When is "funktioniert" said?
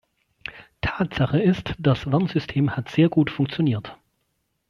3.29-3.95